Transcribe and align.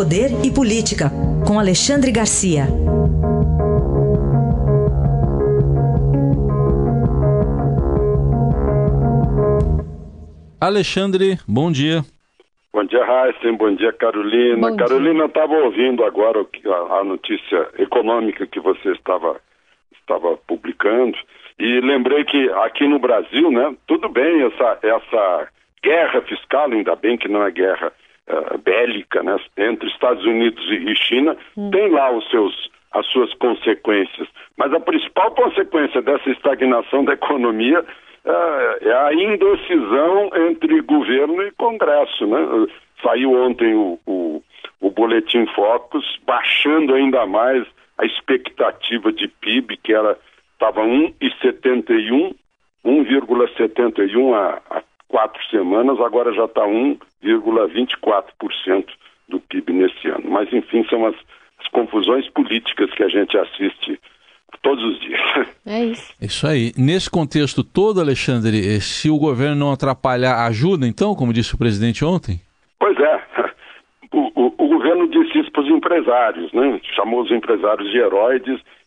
Poder 0.00 0.30
e 0.42 0.50
Política, 0.50 1.10
com 1.46 1.58
Alexandre 1.58 2.10
Garcia. 2.10 2.62
Alexandre, 10.58 11.36
bom 11.46 11.70
dia. 11.70 12.00
Bom 12.72 12.82
dia, 12.84 13.04
Heisen. 13.04 13.58
Bom 13.58 13.74
dia, 13.74 13.92
Carolina. 13.92 14.70
Bom 14.70 14.76
Carolina, 14.78 15.26
estava 15.26 15.52
ouvindo 15.52 16.02
agora 16.02 16.46
a, 16.98 17.04
notícia 17.04 17.68
econômica 17.78 18.46
que 18.46 18.58
você 18.58 18.92
estava, 18.92 19.38
estava 20.00 20.34
publicando 20.46 21.18
e 21.58 21.78
lembrei 21.82 22.24
que 22.24 22.48
aqui 22.64 22.88
no 22.88 22.98
Brasil, 22.98 23.50
né, 23.50 23.76
tudo 23.86 24.08
bem 24.08 24.44
essa, 24.44 24.78
essa 24.82 25.48
guerra 25.84 26.22
fiscal, 26.22 26.72
ainda 26.72 26.96
bem 26.96 27.18
que 27.18 27.28
não 27.28 27.44
é 27.44 27.50
guerra 27.50 27.92
uh, 28.30 28.58
bélica, 28.58 29.22
né, 29.22 29.36
entre 29.56 29.88
Estados 29.88 30.24
Unidos 30.24 30.64
e 30.70 30.94
China, 30.94 31.36
hum. 31.56 31.70
tem 31.70 31.90
lá 31.90 32.10
os 32.10 32.28
seus, 32.30 32.70
as 32.92 33.06
suas 33.06 33.32
consequências. 33.34 34.28
Mas 34.56 34.72
a 34.72 34.80
principal 34.80 35.30
consequência 35.32 36.00
dessa 36.02 36.30
estagnação 36.30 37.04
da 37.04 37.14
economia 37.14 37.80
uh, 37.80 38.88
é 38.88 38.92
a 38.92 39.12
indecisão 39.12 40.30
entre 40.48 40.80
governo 40.82 41.42
e 41.42 41.50
Congresso. 41.52 42.26
Né? 42.26 42.66
Saiu 43.02 43.32
ontem 43.32 43.74
o, 43.74 43.98
o, 44.06 44.42
o 44.80 44.90
boletim 44.90 45.46
Focus, 45.46 46.18
baixando 46.26 46.94
ainda 46.94 47.26
mais 47.26 47.66
a 47.98 48.06
expectativa 48.06 49.12
de 49.12 49.28
PIB, 49.28 49.76
que 49.78 49.92
era 49.92 50.16
estava 50.60 50.82
1,71, 50.82 52.34
1,71 52.84 54.34
há, 54.34 54.60
há 54.68 54.79
quatro 55.10 55.42
semanas, 55.50 56.00
agora 56.00 56.32
já 56.32 56.44
está 56.44 56.62
1,24% 56.62 58.86
do 59.28 59.40
PIB 59.40 59.72
nesse 59.72 60.06
ano. 60.08 60.30
Mas, 60.30 60.52
enfim, 60.52 60.86
são 60.88 61.04
as, 61.04 61.16
as 61.58 61.66
confusões 61.68 62.28
políticas 62.30 62.90
que 62.92 63.02
a 63.02 63.08
gente 63.08 63.36
assiste 63.36 63.98
todos 64.62 64.84
os 64.84 65.00
dias. 65.00 65.20
É 65.66 65.84
isso. 65.84 66.14
Isso 66.20 66.46
aí. 66.48 66.72
Nesse 66.76 67.08
contexto 67.08 67.62
todo, 67.62 68.00
Alexandre, 68.00 68.80
se 68.80 69.08
o 69.08 69.16
governo 69.18 69.54
não 69.54 69.70
atrapalhar, 69.72 70.44
ajuda 70.46 70.84
então, 70.86 71.14
como 71.14 71.32
disse 71.32 71.54
o 71.54 71.58
presidente 71.58 72.04
ontem? 72.04 72.40
Pois 72.78 72.98
é. 72.98 73.20
O, 74.12 74.32
o, 74.34 74.46
o 74.46 74.68
governo 74.68 75.08
disse 75.08 75.38
isso 75.38 75.52
para 75.52 75.62
os 75.62 75.70
empresários, 75.90 76.52
né? 76.52 76.80
chamou 76.94 77.22
os 77.22 77.30
empresários 77.30 77.90
de 77.90 77.98
heróis 77.98 78.42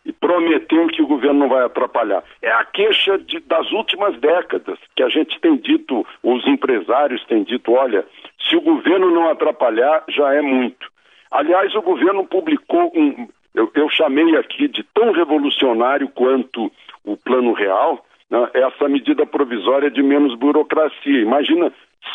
e 0.06 0.12
prometeu 0.14 0.88
que 0.88 1.02
o 1.02 1.08
governo 1.08 1.42
não 1.42 1.50
vai 1.50 1.66
atrapalhar. 1.66 2.23
É 2.42 2.52
a 2.52 2.64
queixa 2.64 3.18
de, 3.18 3.40
das 3.42 3.70
últimas 3.72 4.18
décadas 4.20 4.80
que 4.96 5.04
a 5.04 5.09
gente 5.09 5.40
tem 5.40 5.58
dito, 5.58 6.06
os 6.22 6.48
empresários 6.48 7.24
têm 7.26 7.44
dito, 7.44 7.72
olha, 7.74 8.06
se 8.48 8.56
o 8.56 8.62
governo 8.62 9.12
não 9.12 9.30
atrapalhar, 9.30 10.04
já 10.09 10.34
é 10.34 10.42
muito. 10.42 10.92
Aliás, 11.31 11.74
o 11.76 11.81
governo 11.81 12.26
publicou 12.26 12.92
um, 12.96 13.28
eu, 13.54 13.70
eu 13.76 13.90
chamei 13.90 14.36
aqui 14.38 14.68
de 14.68 14.84
tão 14.94 15.12
revolucionário 15.12 16.08
quanto 16.09 16.72
o 17.04 17.18
Plano 17.18 17.54
Real, 17.54 18.06
né, 18.30 18.50
essa 18.54 18.88
medida 18.88 19.26
provisória 19.26 19.92
de 19.92 20.02
menos 20.02 20.36
burocracia. 20.36 21.22
Imagina, 21.22 21.72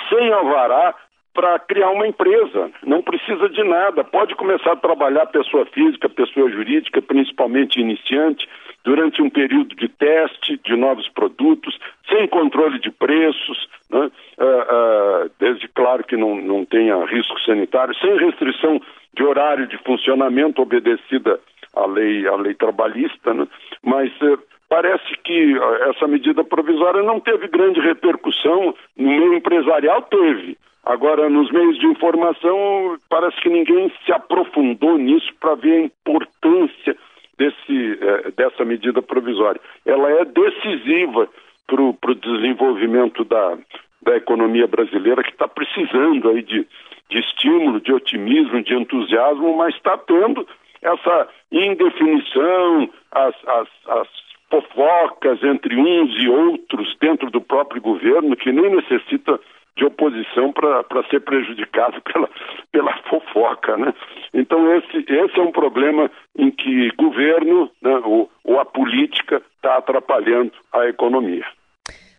sem 0.09 0.33
alvará, 0.33 0.95
para 1.39 1.57
criar 1.61 1.91
uma 1.91 2.05
empresa. 2.05 2.69
Não 2.85 3.01
precisa 3.01 3.49
de 3.49 3.63
nada. 3.63 4.03
Pode 4.03 4.35
começar 4.35 4.73
a 4.73 4.77
trabalhar 4.77 5.25
pessoa 5.27 5.65
física, 5.67 6.09
pessoa 6.09 6.51
jurídica, 6.51 7.01
principalmente 7.01 7.79
iniciante, 7.79 8.49
durante 8.83 9.23
um 9.23 9.31
período 9.31 9.77
de 9.77 9.89
teste 9.89 10.59
de 10.65 10.75
novos 10.75 11.09
produtos, 11.11 11.79
sem 12.09 12.27
controle 12.27 12.81
de 12.81 12.91
preços, 12.91 13.69
né? 13.89 14.01
uh, 14.01 15.27
uh, 15.27 15.31
desde 15.39 15.69
claro 15.69 16.03
que 16.03 16.17
não, 16.17 16.35
não 16.35 16.65
tenha 16.65 17.05
risco 17.05 17.39
sanitário, 17.43 17.95
sem 18.01 18.17
restrição 18.17 18.83
de 19.15 19.23
horário 19.23 19.69
de 19.69 19.79
funcionamento 19.85 20.61
obedecida 20.61 21.39
à 21.73 21.87
lei, 21.87 22.27
à 22.27 22.35
lei 22.35 22.55
trabalhista, 22.55 23.33
né? 23.33 23.47
mas 23.81 24.11
uh, 24.23 24.41
parece 24.69 25.17
que 25.23 25.57
essa 25.89 26.09
medida 26.09 26.43
provisória 26.43 27.01
não 27.05 27.21
teve 27.21 27.47
grande 27.47 27.79
repercussão 27.79 28.75
no 28.97 29.09
meio 29.09 29.35
empresarial, 29.35 30.03
teve 30.03 30.59
Agora, 30.89 31.29
nos 31.29 31.51
meios 31.51 31.79
de 31.79 31.87
informação, 31.87 32.97
parece 33.11 33.39
que 33.43 33.51
ninguém 33.51 33.93
se 34.07 34.11
aprofundou 34.11 34.97
nisso 34.97 35.31
para 35.39 35.55
ver 35.55 35.75
a 35.75 35.85
importância 35.85 36.97
desse, 37.37 37.99
eh, 38.01 38.31
dessa 38.35 38.65
medida 38.65 39.03
provisória. 39.03 39.61
Ela 39.85 40.11
é 40.13 40.25
decisiva 40.25 41.29
para 41.67 41.83
o 41.83 42.15
desenvolvimento 42.15 43.23
da, 43.23 43.59
da 44.01 44.17
economia 44.17 44.67
brasileira, 44.67 45.23
que 45.23 45.31
está 45.31 45.47
precisando 45.47 46.31
aí 46.31 46.41
de, 46.41 46.67
de 47.11 47.19
estímulo, 47.19 47.83
de 47.83 47.93
otimismo, 47.93 48.63
de 48.63 48.75
entusiasmo, 48.75 49.59
mas 49.59 49.75
está 49.75 49.99
tendo 49.99 50.49
essa 50.81 51.29
indefinição, 51.53 52.89
as, 53.13 53.35
as, 53.47 53.69
as 53.89 54.09
fofocas 54.49 55.45
entre 55.45 55.77
uns 55.77 56.17
e 56.23 56.31
outros 56.31 56.97
dentro 56.99 57.31
do 57.31 57.43
próprio 57.43 57.83
governo, 57.83 58.35
que 58.35 58.51
nem 58.51 58.75
necessita 58.75 59.39
de 59.79 59.85
oposição 59.85 60.53
para 60.53 61.09
ser 61.09 61.21
prejudicado 61.21 62.03
pela, 62.13 62.29
pela 62.71 62.97
fofoca. 63.09 63.77
Né? 63.77 63.95
Então, 64.35 64.75
esse, 64.77 64.99
esse 65.09 65.39
é 65.39 65.43
um 65.43 65.53
problema 65.53 66.11
em 66.37 66.51
que 66.51 66.91
governo 66.97 67.71
né, 67.81 67.97
ou, 68.05 68.31
ou 68.45 68.61
a 68.61 68.65
política 68.65 69.41
está 69.57 69.79
atrapalhando 69.79 70.53
a 70.73 70.87
economia. 70.87 71.47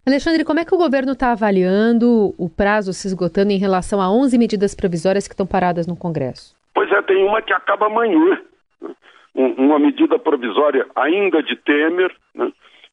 Alexandre, 0.08 0.46
como 0.46 0.60
é 0.60 0.66
que 0.66 0.74
o 0.74 0.78
governo 0.78 1.12
está 1.12 1.34
avaliando 1.34 2.34
o 2.38 2.50
prazo 2.50 2.94
se 2.94 3.06
esgotando 3.08 3.52
em 3.52 3.60
relação 3.60 4.02
a 4.02 4.10
11 4.10 4.38
medidas 4.40 4.74
provisórias 4.74 5.28
que 5.28 5.34
estão 5.34 5.46
paradas 5.46 5.86
no 5.86 5.96
Congresso? 5.96 6.56
Pois 6.74 6.92
é, 6.92 7.02
tem 7.04 7.24
uma 7.24 7.42
que 7.42 7.54
acaba 7.54 7.86
amanhã. 7.86 8.40
Né? 8.82 8.96
uma 9.36 9.78
medida 9.78 10.18
provisória 10.18 10.86
ainda 10.96 11.44
de 11.44 11.56
Temer, 11.56 12.12
né? 12.34 12.52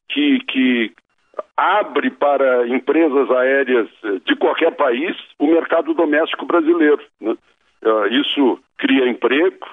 que, 0.09 0.39
que 0.47 0.91
abre 1.57 2.11
para 2.11 2.67
empresas 2.67 3.31
aéreas 3.31 3.89
de 4.25 4.35
qualquer 4.35 4.75
país 4.75 5.17
o 5.39 5.47
mercado 5.47 5.93
doméstico 5.95 6.45
brasileiro. 6.45 7.01
Né? 7.19 7.35
Ah, 7.83 8.07
isso 8.11 8.59
cria 8.77 9.09
emprego 9.09 9.67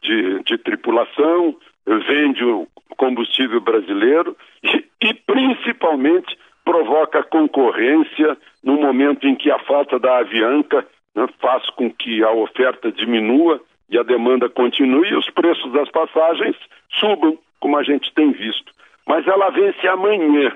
de, 0.00 0.42
de, 0.44 0.58
tripulação, 0.58 1.56
vende 1.86 2.44
o 2.44 2.68
combustível 2.96 3.60
brasileiro 3.60 4.36
e, 4.62 4.84
e 5.02 5.14
principalmente 5.14 6.38
provoca 6.64 7.22
concorrência 7.24 8.36
no 8.62 8.76
momento 8.76 9.26
em 9.26 9.34
que 9.34 9.50
a 9.50 9.58
falta 9.60 9.98
da 9.98 10.18
avianca 10.18 10.86
né, 11.14 11.26
faz 11.40 11.68
com 11.70 11.90
que 11.90 12.22
a 12.22 12.30
oferta 12.30 12.92
diminua 12.92 13.60
e 13.90 13.98
a 13.98 14.02
demanda 14.02 14.48
continue 14.48 15.08
e 15.08 15.16
os 15.16 15.28
preços 15.30 15.72
das 15.72 15.90
passagens 15.90 16.56
subam, 17.00 17.38
como 17.60 17.76
a 17.76 17.82
gente 17.82 18.12
tem 18.14 18.32
visto. 18.32 18.72
Mas 19.06 19.26
ela 19.26 19.50
vence 19.50 19.86
amanhã. 19.86 20.52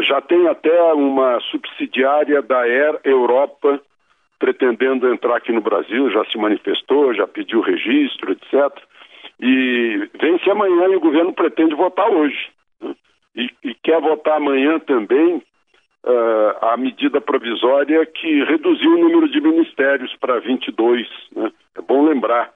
Já 0.00 0.20
tem 0.20 0.46
até 0.46 0.92
uma 0.92 1.40
subsidiária 1.50 2.42
da 2.42 2.60
Air 2.60 3.00
Europa 3.02 3.80
pretendendo 4.38 5.10
entrar 5.10 5.36
aqui 5.36 5.52
no 5.52 5.60
Brasil, 5.60 6.10
já 6.10 6.24
se 6.26 6.36
manifestou, 6.36 7.14
já 7.14 7.26
pediu 7.26 7.60
registro, 7.60 8.32
etc. 8.32 8.54
E 9.40 10.08
vence 10.20 10.50
amanhã 10.50 10.88
e 10.88 10.96
o 10.96 11.00
governo 11.00 11.32
pretende 11.32 11.74
votar 11.74 12.08
hoje. 12.10 12.50
Né? 12.80 12.94
E, 13.34 13.50
e, 13.64 13.74
quer 13.74 14.00
votar 14.00 14.36
amanhã 14.36 14.78
também 14.78 15.36
uh, 15.36 16.66
a 16.66 16.76
medida 16.76 17.20
provisória 17.20 18.04
que 18.06 18.44
reduziu 18.44 18.92
o 18.92 18.98
número 18.98 19.28
de 19.28 19.40
ministérios 19.40 20.14
para 20.20 20.38
22. 20.40 21.06
Né? 21.34 21.52
É 21.76 21.82
bom 21.82 22.06
lembrar, 22.06 22.52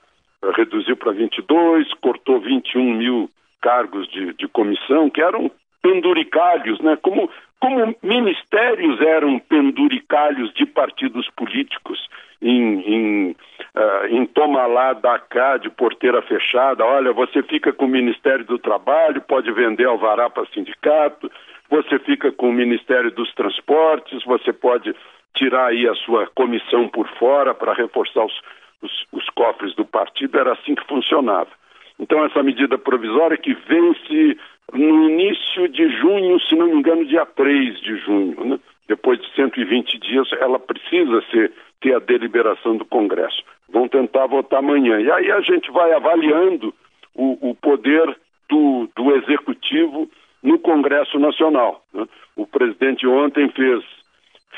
reduziu 0.57 0.97
para 0.97 1.13
22, 1.13 1.93
cortou 1.95 2.41
21 2.41 2.95
mil 2.95 3.31
cargos 3.61 4.09
de, 4.09 4.33
de 4.35 4.49
comissão, 4.49 5.11
que 5.11 5.21
eram 5.21 5.51
penduricalhos, 5.83 6.81
né? 6.81 6.97
Como, 7.03 7.31
como 7.61 7.95
ministérios 8.03 9.01
eram 9.01 9.39
penduricalhos 9.39 10.53
de 10.55 10.67
partidos 10.67 11.29
políticos 11.37 12.09
em, 12.43 12.81
em, 12.81 13.31
uh, 13.31 14.07
em 14.09 14.29
lá 14.73 14.93
da 14.95 15.19
cá 15.19 15.57
de 15.57 15.69
porteira 15.71 16.23
fechada, 16.23 16.85
olha, 16.85 17.13
você 17.13 17.43
fica 17.43 17.73
com 17.73 17.85
o 17.85 17.89
Ministério 17.89 18.45
do 18.45 18.59
Trabalho, 18.59 19.21
pode 19.23 19.51
vender 19.53 19.85
alvará 19.85 20.31
para 20.31 20.47
sindicato, 20.47 21.31
você 21.69 21.99
fica 21.99 22.33
com 22.33 22.49
o 22.49 22.53
Ministério 22.53 23.11
dos 23.11 23.33
Transportes, 23.35 24.25
você 24.25 24.53
pode 24.53 24.95
tirar 25.35 25.67
aí 25.67 25.87
a 25.87 25.95
sua 25.95 26.27
comissão 26.35 26.89
por 26.89 27.07
fora 27.19 27.55
para 27.55 27.75
reforçar 27.75 28.25
os, 28.25 28.41
os, 28.83 29.07
os 29.13 29.29
cofres 29.31 29.75
do 29.75 29.85
partido, 29.85 30.39
era 30.39 30.53
assim 30.53 30.75
que 30.75 30.87
funcionava. 30.87 31.51
Então, 31.99 32.25
essa 32.25 32.43
medida 32.43 32.79
provisória 32.79 33.37
que 33.37 33.53
vence 33.53 34.39
no 34.73 35.11
início 35.11 35.69
de 35.69 35.89
junho, 35.99 36.41
se 36.41 36.55
não 36.55 36.67
me 36.67 36.77
engano, 36.77 37.05
dia 37.05 37.27
3 37.27 37.81
de 37.81 37.97
junho, 37.99 38.45
né? 38.45 38.61
depois 38.89 39.21
de 39.21 39.33
120 39.35 39.99
dias, 39.99 40.29
ela 40.41 40.59
precisa 40.59 41.23
ser, 41.31 41.53
ter 41.81 41.95
a 41.95 42.01
deliberação 42.01 42.77
do 42.77 42.85
Congresso. 42.85 43.43
Vão 43.69 43.89
tentar 43.89 44.27
votar 44.27 44.59
amanhã. 44.59 45.01
E 45.01 45.11
aí 45.11 45.31
a 45.31 45.41
gente 45.41 45.71
vai 45.71 45.93
avaliando 45.93 46.75
o, 47.15 47.51
o 47.51 47.55
poder 47.55 48.17
do, 48.49 48.89
do 48.97 49.15
Executivo 49.17 50.11
no 50.43 50.59
Congresso 50.59 51.19
Nacional. 51.19 51.85
Né? 51.93 52.07
O 52.37 52.47
presidente 52.47 53.07
ontem 53.07 53.49
fez, 53.51 53.85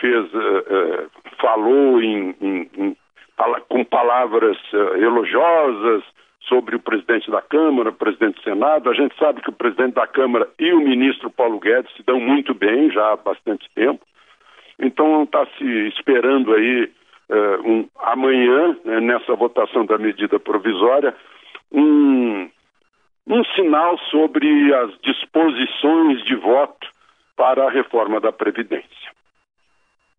fez 0.01 0.33
uh, 0.33 0.39
uh, 0.39 1.11
falou 1.39 2.03
em, 2.03 2.35
em, 2.41 2.71
em, 2.79 2.97
com 3.69 3.85
palavras 3.85 4.57
uh, 4.73 4.97
elogiosas 4.97 6.03
sobre 6.49 6.77
o 6.77 6.81
presidente 6.81 7.31
da 7.31 7.41
Câmara, 7.41 7.91
o 7.91 7.95
presidente 7.95 8.37
do 8.37 8.43
Senado. 8.43 8.91
A 8.91 8.95
gente 8.95 9.17
sabe 9.19 9.41
que 9.41 9.51
o 9.51 9.55
presidente 9.55 9.95
da 9.95 10.07
Câmara 10.07 10.49
e 10.59 10.73
o 10.73 10.81
ministro 10.81 11.31
Paulo 11.31 11.59
Guedes 11.59 11.95
se 11.97 12.03
dão 12.03 12.21
muito 12.21 12.55
bem 12.55 12.91
já 12.91 13.13
há 13.13 13.17
bastante 13.17 13.69
tempo. 13.75 14.05
Então 14.79 15.23
está 15.23 15.47
se 15.59 15.65
esperando 15.89 16.53
aí 16.55 16.91
uh, 17.31 17.69
um, 17.69 17.89
amanhã, 18.01 18.77
né, 18.85 19.01
nessa 19.01 19.35
votação 19.35 19.87
da 19.87 19.99
medida 19.99 20.39
provisória, 20.39 21.15
um, 21.71 22.51
um 23.27 23.45
sinal 23.55 23.99
sobre 24.11 24.75
as 24.75 24.99
disposições 25.01 26.25
de 26.25 26.35
voto 26.35 26.89
para 27.37 27.65
a 27.65 27.71
reforma 27.71 28.21
da 28.21 28.33
Previdência. 28.33 29.02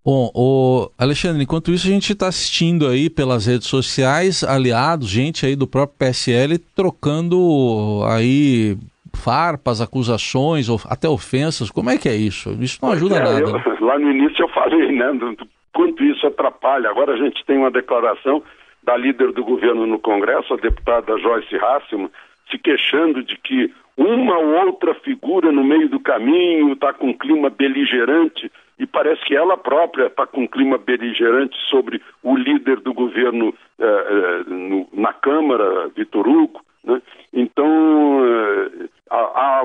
Bom, 0.05 0.29
o 0.35 0.89
Alexandre, 0.99 1.43
enquanto 1.43 1.71
isso 1.71 1.87
a 1.87 1.89
gente 1.89 2.11
está 2.11 2.27
assistindo 2.27 2.87
aí 2.87 3.09
pelas 3.09 3.45
redes 3.47 3.67
sociais, 3.67 4.43
aliados, 4.43 5.07
gente 5.07 5.45
aí 5.45 5.55
do 5.55 5.65
próprio 5.65 5.97
PSL 5.97 6.57
trocando 6.75 8.01
aí 8.05 8.75
farpas, 9.15 9.79
acusações, 9.79 10.67
até 10.89 11.07
ofensas. 11.07 11.71
Como 11.71 11.89
é 11.89 11.97
que 11.97 12.09
é 12.09 12.15
isso? 12.15 12.49
Isso 12.59 12.79
não 12.83 12.91
ajuda 12.91 13.15
é, 13.15 13.19
nada. 13.19 13.39
Eu? 13.39 13.85
Lá 13.85 13.97
no 13.97 14.11
início 14.11 14.43
eu 14.43 14.49
falei, 14.49 14.91
né, 14.91 15.13
do, 15.13 15.35
do, 15.35 15.47
quanto 15.73 16.03
isso 16.03 16.27
atrapalha. 16.27 16.89
Agora 16.89 17.13
a 17.13 17.17
gente 17.17 17.45
tem 17.45 17.57
uma 17.57 17.71
declaração 17.71 18.43
da 18.83 18.97
líder 18.97 19.31
do 19.31 19.43
governo 19.45 19.87
no 19.87 19.99
Congresso, 19.99 20.53
a 20.53 20.57
deputada 20.57 21.17
Joyce 21.17 21.55
Hasselman, 21.55 22.09
se 22.51 22.57
queixando 22.57 23.23
de 23.23 23.37
que 23.37 23.71
uma 23.97 24.37
ou 24.37 24.65
outra 24.65 24.93
figura 24.95 25.51
no 25.51 25.63
meio 25.63 25.87
do 25.87 25.99
caminho 25.99 26.73
está 26.73 26.93
com 26.93 27.09
um 27.09 27.17
clima 27.17 27.49
beligerante 27.49 28.51
e 28.79 28.87
parece 28.87 29.23
que 29.25 29.35
ela 29.35 29.55
própria 29.55 30.07
está 30.07 30.25
com 30.25 30.41
um 30.41 30.47
clima 30.47 30.77
beligerante 30.77 31.55
sobre 31.69 32.01
o 32.23 32.35
líder 32.35 32.79
do 32.79 32.93
governo 32.93 33.53
eh, 33.79 33.85
eh, 33.85 34.43
no, 34.49 34.87
na 34.93 35.13
Câmara, 35.13 35.89
Vitor 35.95 36.27
Hugo. 36.27 36.61
Né? 36.83 37.01
Então, 37.31 38.25
eh, 38.25 38.89
há, 39.09 39.17
há, 39.17 39.63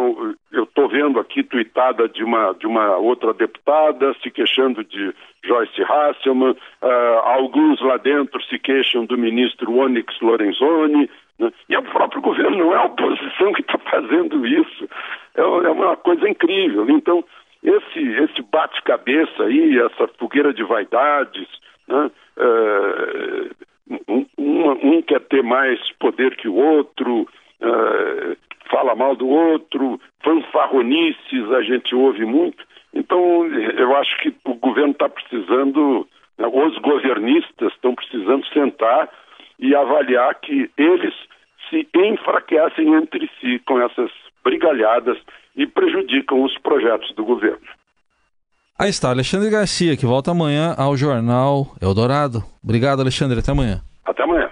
eu 0.53 0.65
estou 0.65 0.89
vendo 0.89 1.19
aqui 1.19 1.43
tuitada 1.43 2.09
de 2.09 2.23
uma, 2.23 2.53
de 2.53 2.67
uma 2.67 2.97
outra 2.97 3.35
deputada 3.35 4.15
se 4.23 4.31
queixando 4.31 4.85
de 4.85 5.15
Joyce 5.45 5.83
Hasselman, 5.83 6.57
uh, 6.83 7.19
alguns 7.25 7.81
lá 7.81 7.97
dentro 7.97 8.43
se 8.45 8.59
queixam 8.59 9.05
do 9.05 9.17
ministro 9.17 9.73
Onyx 9.73 10.21
Lorenzoni, 10.21 11.09
né? 11.39 11.53
e 11.69 11.75
é 11.75 11.79
o 11.79 11.83
próprio 11.83 12.21
governo, 12.21 12.57
não 12.57 12.73
é 12.75 12.77
a 12.77 12.85
oposição 12.85 13.53
que 13.53 13.63
está 13.63 13.79
fazendo 13.79 14.47
isso. 14.47 14.89
É, 15.35 15.41
é 15.41 15.71
uma 15.71 15.97
coisa 15.97 16.29
incrível. 16.29 16.89
Então, 16.91 17.25
esse, 17.63 18.01
esse 18.01 18.43
bate-cabeça 18.43 19.45
aí, 19.45 19.79
essa 19.79 20.09
fogueira 20.19 20.53
de 20.53 20.63
vaidades, 20.65 21.49
né? 21.87 22.11
uh, 22.37 23.69
um, 24.09 24.27
um, 24.73 25.03
quer 25.03 25.21
ter 25.21 25.43
mais 25.43 25.79
poder 25.99 26.37
que 26.37 26.49
o 26.49 26.55
outro, 26.55 27.23
uh, 27.61 28.37
fala 28.71 28.95
mal 28.95 29.17
do 29.17 29.29
outro, 29.29 30.01
fanfarronices 30.23 31.51
a 31.53 31.63
gente 31.63 31.95
ouve 31.95 32.25
muito. 32.25 32.63
Então, 32.95 33.47
eu 33.47 33.95
acho 33.97 34.17
que 34.19 34.35
o 34.45 34.55
governo 34.55 34.93
está 34.93 35.09
precisando, 35.09 36.07
né, 36.39 36.47
os 36.47 36.79
governistas 36.79 37.73
estão 37.73 37.95
precisando 37.95 38.47
sentar 38.49 39.09
e 39.59 39.75
avaliar 39.75 40.35
que 40.37 40.71
eles 40.77 41.15
se 41.69 41.87
enfraquecem 41.95 42.95
entre 42.95 43.31
si 43.41 43.59
com 43.67 43.81
essas 43.81 44.11
brigalhadas 44.43 45.19
e 45.57 45.67
prejudicam 45.67 46.43
os 46.43 46.57
projetos 46.59 47.13
do 47.15 47.25
governo. 47.25 47.67
Aí 48.79 48.91
está, 48.91 49.11
Alexandre 49.11 49.51
Garcia, 49.51 49.97
que 49.97 50.07
volta 50.07 50.31
amanhã 50.31 50.73
ao 50.79 50.97
Jornal 50.97 51.67
Eldorado. 51.83 52.45
Obrigado, 52.63 53.01
Alexandre. 53.01 53.41
Até 53.41 53.51
amanhã. 53.51 53.81
Até 54.05 54.23
amanhã. 54.23 54.48